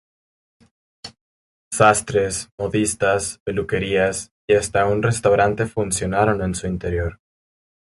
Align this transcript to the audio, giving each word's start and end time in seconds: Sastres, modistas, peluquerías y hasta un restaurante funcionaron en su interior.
Sastres, 1.75 2.49
modistas, 2.57 3.39
peluquerías 3.43 4.31
y 4.47 4.55
hasta 4.55 4.87
un 4.87 5.03
restaurante 5.03 5.67
funcionaron 5.67 6.41
en 6.41 6.55
su 6.55 6.65
interior. 6.65 7.19